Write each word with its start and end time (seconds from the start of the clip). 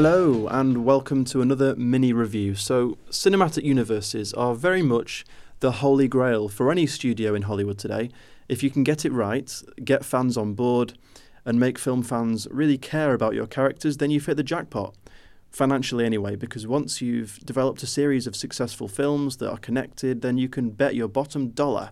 Hello, 0.00 0.46
and 0.46 0.84
welcome 0.84 1.24
to 1.24 1.42
another 1.42 1.74
mini 1.74 2.12
review. 2.12 2.54
So, 2.54 2.98
cinematic 3.10 3.64
universes 3.64 4.32
are 4.32 4.54
very 4.54 4.80
much 4.80 5.24
the 5.58 5.72
holy 5.72 6.06
grail 6.06 6.48
for 6.48 6.70
any 6.70 6.86
studio 6.86 7.34
in 7.34 7.42
Hollywood 7.42 7.78
today. 7.78 8.10
If 8.48 8.62
you 8.62 8.70
can 8.70 8.84
get 8.84 9.04
it 9.04 9.10
right, 9.10 9.52
get 9.84 10.04
fans 10.04 10.36
on 10.36 10.54
board, 10.54 10.96
and 11.44 11.58
make 11.58 11.80
film 11.80 12.04
fans 12.04 12.46
really 12.52 12.78
care 12.78 13.12
about 13.12 13.34
your 13.34 13.48
characters, 13.48 13.96
then 13.96 14.12
you've 14.12 14.26
hit 14.26 14.36
the 14.36 14.44
jackpot. 14.44 14.94
Financially, 15.50 16.04
anyway, 16.04 16.36
because 16.36 16.64
once 16.64 17.02
you've 17.02 17.40
developed 17.44 17.82
a 17.82 17.88
series 17.88 18.28
of 18.28 18.36
successful 18.36 18.86
films 18.86 19.38
that 19.38 19.50
are 19.50 19.58
connected, 19.58 20.22
then 20.22 20.38
you 20.38 20.48
can 20.48 20.70
bet 20.70 20.94
your 20.94 21.08
bottom 21.08 21.48
dollar 21.48 21.90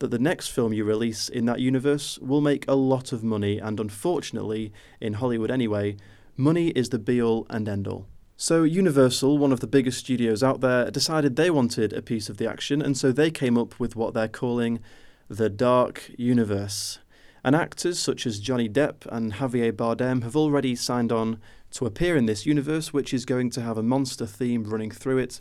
that 0.00 0.10
the 0.10 0.18
next 0.18 0.48
film 0.48 0.72
you 0.72 0.82
release 0.82 1.28
in 1.28 1.44
that 1.44 1.60
universe 1.60 2.18
will 2.18 2.40
make 2.40 2.64
a 2.66 2.74
lot 2.74 3.12
of 3.12 3.22
money, 3.22 3.60
and 3.60 3.78
unfortunately, 3.78 4.72
in 5.00 5.12
Hollywood 5.12 5.52
anyway, 5.52 5.96
money 6.36 6.68
is 6.68 6.88
the 6.88 6.98
be 6.98 7.20
all 7.20 7.46
and 7.50 7.68
end 7.68 7.86
all. 7.88 8.06
So, 8.36 8.64
Universal, 8.64 9.38
one 9.38 9.52
of 9.52 9.60
the 9.60 9.66
biggest 9.66 9.98
studios 9.98 10.42
out 10.42 10.60
there, 10.60 10.90
decided 10.90 11.36
they 11.36 11.50
wanted 11.50 11.92
a 11.92 12.02
piece 12.02 12.28
of 12.28 12.36
the 12.36 12.48
action, 12.48 12.82
and 12.82 12.96
so 12.96 13.12
they 13.12 13.30
came 13.30 13.56
up 13.56 13.78
with 13.78 13.94
what 13.94 14.12
they're 14.12 14.26
calling 14.26 14.80
the 15.28 15.48
Dark 15.48 16.10
Universe. 16.18 16.98
And 17.44 17.54
actors 17.54 17.98
such 17.98 18.26
as 18.26 18.40
Johnny 18.40 18.68
Depp 18.68 19.06
and 19.06 19.34
Javier 19.34 19.72
Bardem 19.72 20.22
have 20.22 20.34
already 20.34 20.74
signed 20.74 21.12
on 21.12 21.38
to 21.72 21.86
appear 21.86 22.16
in 22.16 22.26
this 22.26 22.46
universe, 22.46 22.92
which 22.92 23.14
is 23.14 23.24
going 23.24 23.50
to 23.50 23.60
have 23.60 23.78
a 23.78 23.82
monster 23.82 24.26
theme 24.26 24.64
running 24.64 24.90
through 24.90 25.18
it. 25.18 25.40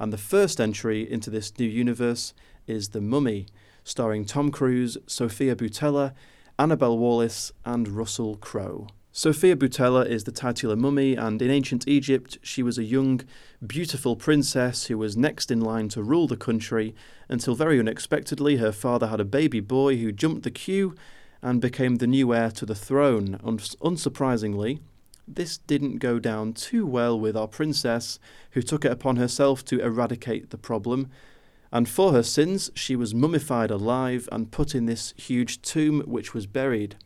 And 0.00 0.12
the 0.12 0.18
first 0.18 0.60
entry 0.60 1.08
into 1.08 1.30
this 1.30 1.56
new 1.58 1.66
universe 1.66 2.34
is 2.66 2.88
The 2.88 3.00
Mummy, 3.00 3.46
starring 3.84 4.24
Tom 4.24 4.50
Cruise, 4.50 4.96
Sofia 5.06 5.54
Boutella, 5.54 6.12
Annabelle 6.58 6.98
Wallis, 6.98 7.52
and 7.64 7.88
Russell 7.88 8.36
Crowe. 8.36 8.88
Sofia 9.14 9.54
Boutella 9.54 10.06
is 10.06 10.24
the 10.24 10.32
titular 10.32 10.74
mummy, 10.74 11.16
and 11.16 11.42
in 11.42 11.50
ancient 11.50 11.86
Egypt, 11.86 12.38
she 12.40 12.62
was 12.62 12.78
a 12.78 12.82
young, 12.82 13.20
beautiful 13.64 14.16
princess 14.16 14.86
who 14.86 14.96
was 14.96 15.18
next 15.18 15.50
in 15.50 15.60
line 15.60 15.90
to 15.90 16.02
rule 16.02 16.26
the 16.26 16.34
country 16.34 16.94
until 17.28 17.54
very 17.54 17.78
unexpectedly 17.78 18.56
her 18.56 18.72
father 18.72 19.08
had 19.08 19.20
a 19.20 19.24
baby 19.26 19.60
boy 19.60 19.98
who 19.98 20.12
jumped 20.12 20.44
the 20.44 20.50
queue 20.50 20.94
and 21.42 21.60
became 21.60 21.96
the 21.96 22.06
new 22.06 22.32
heir 22.32 22.50
to 22.52 22.64
the 22.64 22.74
throne. 22.74 23.38
unsurprisingly, 23.44 24.80
this 25.28 25.58
didn't 25.58 25.98
go 25.98 26.18
down 26.18 26.54
too 26.54 26.86
well 26.86 27.20
with 27.20 27.36
our 27.36 27.48
princess, 27.48 28.18
who 28.52 28.62
took 28.62 28.86
it 28.86 28.92
upon 28.92 29.16
herself 29.16 29.62
to 29.66 29.80
eradicate 29.80 30.48
the 30.48 30.56
problem. 30.56 31.10
And 31.70 31.86
for 31.86 32.12
her 32.12 32.22
sins, 32.22 32.70
she 32.74 32.96
was 32.96 33.14
mummified 33.14 33.70
alive 33.70 34.26
and 34.32 34.50
put 34.50 34.74
in 34.74 34.86
this 34.86 35.12
huge 35.18 35.60
tomb 35.60 36.00
which 36.06 36.32
was 36.32 36.46
buried. 36.46 36.96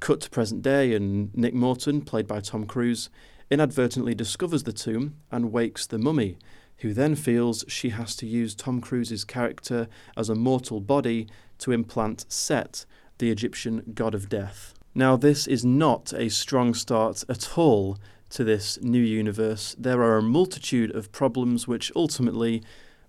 Cut 0.00 0.20
to 0.20 0.30
present 0.30 0.62
day, 0.62 0.94
and 0.94 1.34
Nick 1.34 1.54
Morton, 1.54 2.02
played 2.02 2.26
by 2.26 2.40
Tom 2.40 2.66
Cruise, 2.66 3.10
inadvertently 3.50 4.14
discovers 4.14 4.64
the 4.64 4.72
tomb 4.72 5.16
and 5.30 5.52
wakes 5.52 5.86
the 5.86 5.98
mummy, 5.98 6.38
who 6.78 6.92
then 6.92 7.14
feels 7.14 7.64
she 7.68 7.90
has 7.90 8.14
to 8.16 8.26
use 8.26 8.54
Tom 8.54 8.80
Cruise's 8.80 9.24
character 9.24 9.88
as 10.16 10.28
a 10.28 10.34
mortal 10.34 10.80
body 10.80 11.26
to 11.58 11.72
implant 11.72 12.26
Set, 12.28 12.84
the 13.18 13.30
Egyptian 13.30 13.92
god 13.94 14.14
of 14.14 14.28
death. 14.28 14.74
Now, 14.94 15.16
this 15.16 15.46
is 15.46 15.64
not 15.64 16.12
a 16.12 16.28
strong 16.28 16.74
start 16.74 17.24
at 17.28 17.56
all 17.58 17.98
to 18.30 18.44
this 18.44 18.78
new 18.82 19.00
universe. 19.00 19.74
There 19.78 20.02
are 20.02 20.18
a 20.18 20.22
multitude 20.22 20.94
of 20.94 21.12
problems 21.12 21.66
which 21.66 21.92
ultimately 21.96 22.62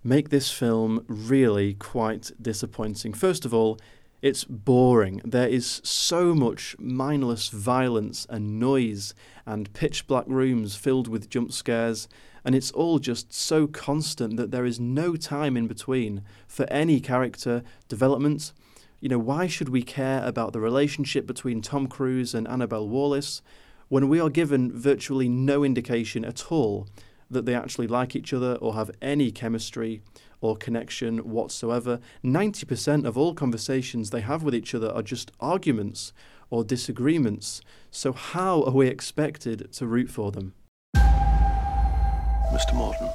make 0.03 0.29
this 0.29 0.51
film 0.51 1.03
really 1.07 1.73
quite 1.73 2.31
disappointing. 2.41 3.13
First 3.13 3.45
of 3.45 3.53
all, 3.53 3.79
it's 4.22 4.44
boring. 4.44 5.22
There 5.23 5.47
is 5.47 5.79
so 5.83 6.33
much 6.33 6.75
mindless 6.79 7.50
violence 7.50 8.25
and 8.29 8.59
noise 8.59 9.13
and 9.45 9.72
pitch 9.73 10.07
black 10.07 10.25
rooms 10.28 10.75
filled 10.75 11.07
with 11.07 11.29
jump 11.29 11.51
scares, 11.51 12.07
and 12.44 12.56
it's 12.56 12.72
all 12.72 12.97
just 12.97 13.31
so 13.31 13.67
constant 13.67 14.38
that 14.38 14.51
there 14.51 14.66
is 14.66 14.79
no 14.79 15.16
time 15.16 15.56
in 15.56 15.67
between 15.67 16.23
for 16.47 16.66
any 16.72 17.00
character 17.00 17.61
development. 17.88 18.53
You 19.00 19.09
know, 19.09 19.19
why 19.19 19.45
should 19.45 19.69
we 19.69 19.83
care 19.83 20.23
about 20.23 20.53
the 20.53 20.59
relationship 20.59 21.27
between 21.27 21.61
Tom 21.61 21.88
Cruise 21.88 22.33
and 22.33 22.47
Annabelle 22.47 22.89
Wallis 22.89 23.44
when 23.89 24.09
we 24.09 24.19
are 24.19 24.29
given 24.29 24.72
virtually 24.72 25.29
no 25.29 25.63
indication 25.63 26.25
at 26.25 26.51
all 26.51 26.88
that 27.29 27.45
they 27.45 27.55
actually 27.55 27.88
like 27.88 28.15
each 28.15 28.33
other 28.33 28.55
or 28.55 28.73
have 28.73 28.91
any 29.01 29.31
chemistry 29.31 30.01
or 30.41 30.55
connection 30.55 31.17
whatsoever. 31.19 31.99
90% 32.23 33.05
of 33.05 33.17
all 33.17 33.33
conversations 33.33 34.09
they 34.09 34.21
have 34.21 34.43
with 34.43 34.55
each 34.55 34.73
other 34.75 34.89
are 34.91 35.01
just 35.01 35.31
arguments 35.39 36.13
or 36.49 36.63
disagreements. 36.63 37.61
So, 37.91 38.13
how 38.13 38.63
are 38.63 38.71
we 38.71 38.88
expected 38.88 39.71
to 39.73 39.88
root 39.88 40.09
for 40.09 40.31
them? 40.31 40.53
Mr. 40.95 42.73
Morton, 42.75 43.09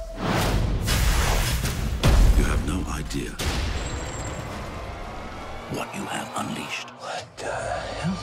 you 2.37 2.43
have 2.43 2.67
no 2.67 2.83
idea 2.93 3.31
what 5.71 5.93
you 5.95 6.03
have 6.03 6.31
unleashed. 6.37 6.89
What 6.91 7.25
the 7.37 7.51
hell? 7.51 8.17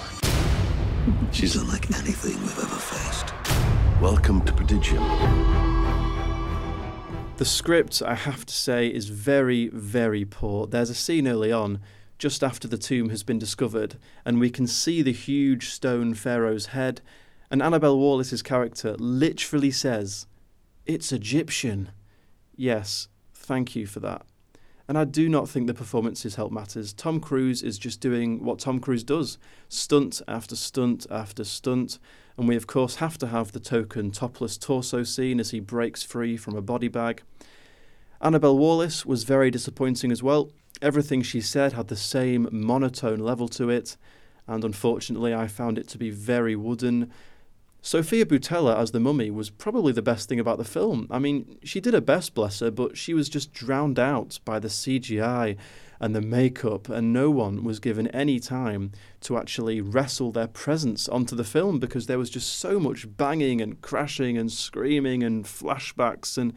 She's 1.32 1.56
unlike 1.56 1.90
anything 1.98 2.40
we've 2.42 2.58
ever 2.58 2.76
faced. 2.76 3.32
Welcome 4.00 4.42
to 4.42 4.52
Prodigium. 4.52 5.69
The 7.40 7.46
script, 7.46 8.02
I 8.02 8.16
have 8.16 8.44
to 8.44 8.52
say, 8.52 8.88
is 8.88 9.08
very, 9.08 9.68
very 9.68 10.26
poor. 10.26 10.66
There's 10.66 10.90
a 10.90 10.94
scene 10.94 11.26
early 11.26 11.50
on, 11.50 11.80
just 12.18 12.44
after 12.44 12.68
the 12.68 12.76
tomb 12.76 13.08
has 13.08 13.22
been 13.22 13.38
discovered, 13.38 13.96
and 14.26 14.38
we 14.38 14.50
can 14.50 14.66
see 14.66 15.00
the 15.00 15.10
huge 15.10 15.70
stone 15.70 16.12
pharaoh's 16.12 16.66
head, 16.66 17.00
and 17.50 17.62
Annabelle 17.62 17.98
Wallis's 17.98 18.42
character 18.42 18.94
literally 18.98 19.70
says, 19.70 20.26
It's 20.84 21.12
Egyptian. 21.12 21.92
Yes, 22.56 23.08
thank 23.32 23.74
you 23.74 23.86
for 23.86 24.00
that. 24.00 24.26
And 24.86 24.98
I 24.98 25.04
do 25.04 25.26
not 25.26 25.48
think 25.48 25.66
the 25.66 25.72
performances 25.72 26.34
help 26.34 26.52
matters. 26.52 26.92
Tom 26.92 27.20
Cruise 27.20 27.62
is 27.62 27.78
just 27.78 28.02
doing 28.02 28.44
what 28.44 28.58
Tom 28.58 28.80
Cruise 28.80 29.02
does 29.02 29.38
stunt 29.70 30.20
after 30.28 30.56
stunt 30.56 31.06
after 31.10 31.44
stunt. 31.44 31.98
And 32.40 32.48
we, 32.48 32.56
of 32.56 32.66
course, 32.66 32.96
have 32.96 33.18
to 33.18 33.26
have 33.26 33.52
the 33.52 33.60
token 33.60 34.12
topless 34.12 34.56
torso 34.56 35.02
scene 35.02 35.40
as 35.40 35.50
he 35.50 35.60
breaks 35.60 36.02
free 36.02 36.38
from 36.38 36.56
a 36.56 36.62
body 36.62 36.88
bag. 36.88 37.20
Annabelle 38.22 38.56
Wallis 38.56 39.04
was 39.04 39.24
very 39.24 39.50
disappointing 39.50 40.10
as 40.10 40.22
well. 40.22 40.50
Everything 40.80 41.20
she 41.20 41.42
said 41.42 41.74
had 41.74 41.88
the 41.88 41.96
same 41.96 42.48
monotone 42.50 43.18
level 43.18 43.46
to 43.48 43.68
it, 43.68 43.98
and 44.46 44.64
unfortunately, 44.64 45.34
I 45.34 45.48
found 45.48 45.76
it 45.76 45.86
to 45.88 45.98
be 45.98 46.08
very 46.08 46.56
wooden, 46.56 47.12
Sofia 47.82 48.26
Boutella 48.26 48.76
as 48.76 48.90
the 48.90 49.00
mummy 49.00 49.30
was 49.30 49.48
probably 49.48 49.92
the 49.92 50.02
best 50.02 50.28
thing 50.28 50.38
about 50.38 50.58
the 50.58 50.64
film. 50.64 51.06
I 51.10 51.18
mean, 51.18 51.58
she 51.62 51.80
did 51.80 51.94
her 51.94 52.00
best, 52.00 52.34
bless 52.34 52.60
her, 52.60 52.70
but 52.70 52.98
she 52.98 53.14
was 53.14 53.28
just 53.28 53.52
drowned 53.52 53.98
out 53.98 54.38
by 54.44 54.58
the 54.58 54.68
CGI 54.68 55.56
and 55.98 56.14
the 56.14 56.20
makeup, 56.20 56.88
and 56.88 57.12
no 57.12 57.30
one 57.30 57.64
was 57.64 57.78
given 57.78 58.08
any 58.08 58.38
time 58.38 58.92
to 59.20 59.38
actually 59.38 59.80
wrestle 59.80 60.30
their 60.30 60.46
presence 60.46 61.08
onto 61.08 61.34
the 61.34 61.44
film 61.44 61.78
because 61.78 62.06
there 62.06 62.18
was 62.18 62.30
just 62.30 62.58
so 62.58 62.78
much 62.78 63.16
banging 63.16 63.60
and 63.60 63.80
crashing 63.80 64.36
and 64.36 64.52
screaming 64.52 65.22
and 65.22 65.44
flashbacks, 65.44 66.36
and 66.36 66.52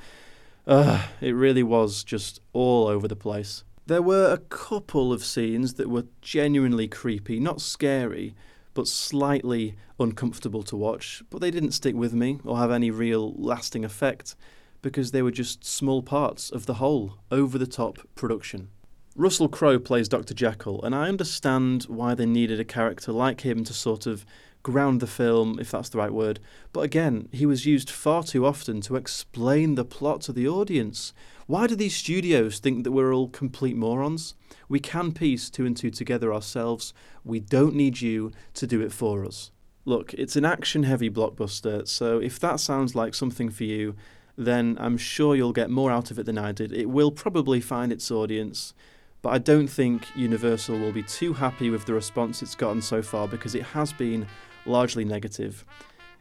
uh, 0.68 1.08
it 1.22 1.32
really 1.32 1.64
was 1.64 2.04
just 2.04 2.42
all 2.52 2.88
over 2.88 3.08
the 3.08 3.16
place. 3.16 3.64
There 3.86 4.02
were 4.02 4.32
a 4.32 4.38
couple 4.38 5.12
of 5.12 5.26
scenes 5.26 5.74
that 5.74 5.90
were 5.90 6.06
genuinely 6.22 6.88
creepy, 6.88 7.40
not 7.40 7.60
scary 7.60 8.34
but 8.74 8.88
slightly 8.88 9.76
uncomfortable 10.00 10.64
to 10.64 10.76
watch. 10.76 11.24
But 11.30 11.42
they 11.42 11.52
didn't 11.52 11.72
stick 11.72 11.96
with 11.96 12.14
me 12.14 12.40
or 12.44 12.58
have 12.58 12.72
any 12.72 12.92
real 12.92 13.34
lasting 13.34 13.86
effect 13.86 14.36
because 14.82 15.12
they 15.12 15.22
were 15.22 15.32
just 15.32 15.66
small 15.66 16.02
parts 16.02 16.50
of 16.50 16.66
the 16.66 16.76
whole 16.76 17.18
over 17.32 17.58
the 17.58 17.68
top 17.68 18.00
production. 18.16 18.70
Russell 19.16 19.48
Crowe 19.48 19.80
plays 19.80 20.10
Dr. 20.10 20.34
Jekyll, 20.34 20.84
and 20.84 20.96
I 20.96 21.08
understand 21.08 21.84
why 21.84 22.16
they 22.16 22.26
needed 22.26 22.60
a 22.60 22.66
character 22.66 23.12
like 23.12 23.42
him 23.42 23.64
to 23.66 23.74
sort 23.74 24.08
of 24.08 24.26
ground 24.64 25.02
the 25.02 25.08
film, 25.08 25.60
if 25.60 25.70
that's 25.70 25.90
the 25.90 26.00
right 26.00 26.12
word. 26.12 26.40
But 26.72 26.82
again, 26.82 27.30
he 27.32 27.46
was 27.46 27.66
used 27.66 27.90
far 27.90 28.24
too 28.24 28.46
often 28.46 28.82
to 28.82 28.96
explain 28.96 29.76
the 29.76 29.86
plot 29.86 30.22
to 30.22 30.34
the 30.34 30.48
audience. 30.48 31.14
Why 31.46 31.68
do 31.68 31.76
these 31.76 31.96
studios 31.96 32.60
think 32.60 32.86
that 32.86 32.94
we're 32.94 33.14
all 33.14 33.28
complete 33.28 33.76
morons? 33.76 34.36
We 34.70 34.80
can 34.80 35.12
piece 35.12 35.50
two 35.50 35.66
and 35.66 35.76
two 35.76 35.90
together 35.90 36.34
ourselves. 36.34 36.94
We 37.26 37.42
don't 37.42 37.76
need 37.76 38.00
you 38.00 38.32
to 38.54 38.66
do 38.66 38.80
it 38.80 38.94
for 38.94 39.26
us. 39.26 39.52
Look, 39.84 40.14
it's 40.14 40.38
an 40.38 40.46
action 40.46 40.84
heavy 40.84 41.10
blockbuster, 41.10 41.86
so 41.86 42.20
if 42.20 42.40
that 42.40 42.62
sounds 42.62 42.96
like 42.96 43.14
something 43.14 43.50
for 43.50 43.66
you, 43.66 43.96
then 44.38 44.78
I'm 44.80 44.96
sure 44.96 45.36
you'll 45.36 45.52
get 45.52 45.70
more 45.70 45.92
out 45.92 46.12
of 46.12 46.18
it 46.18 46.26
than 46.26 46.38
I 46.38 46.54
did. 46.54 46.72
It 46.72 46.90
will 46.90 47.12
probably 47.12 47.60
find 47.60 47.92
its 47.92 48.10
audience, 48.10 48.74
but 49.22 49.30
I 49.30 49.38
don't 49.38 49.68
think 49.68 50.06
Universal 50.16 50.80
will 50.80 50.94
be 50.94 51.04
too 51.04 51.34
happy 51.34 51.70
with 51.70 51.86
the 51.86 51.94
response 51.94 52.42
it's 52.42 52.56
gotten 52.56 52.82
so 52.82 53.02
far 53.02 53.28
because 53.28 53.54
it 53.54 53.64
has 53.64 53.92
been 53.92 54.26
largely 54.66 55.04
negative. 55.04 55.66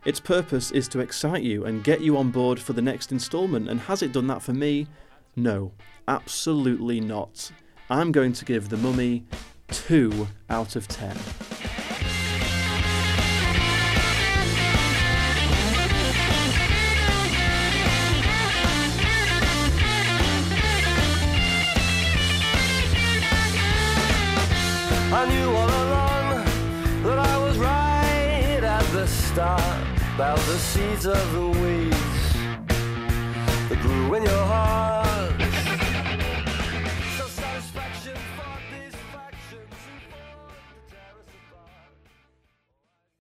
Its 0.04 0.18
purpose 0.18 0.72
is 0.72 0.88
to 0.88 0.98
excite 0.98 1.44
you 1.44 1.64
and 1.64 1.84
get 1.84 2.00
you 2.00 2.16
on 2.16 2.32
board 2.32 2.58
for 2.58 2.72
the 2.72 2.82
next 2.82 3.12
instalment, 3.12 3.68
and 3.68 3.78
has 3.82 4.02
it 4.02 4.12
done 4.12 4.26
that 4.26 4.42
for 4.42 4.52
me? 4.52 4.88
No, 5.34 5.72
absolutely 6.06 7.00
not. 7.00 7.50
I'm 7.88 8.12
going 8.12 8.34
to 8.34 8.44
give 8.44 8.68
The 8.68 8.76
Mummy 8.76 9.24
2 9.68 10.28
out 10.50 10.76
of 10.76 10.86
10. 10.88 11.16
I 25.14 25.28
knew 25.28 25.50
all 25.50 25.68
along 25.68 26.44
that 27.04 27.18
I 27.18 27.38
was 27.38 27.56
right 27.58 28.60
at 28.62 28.84
the 28.92 29.06
start 29.06 29.86
about 30.14 30.38
the 30.40 30.58
seeds 30.58 31.06
of 31.06 31.32
the 31.32 31.48
weeds. 31.48 32.11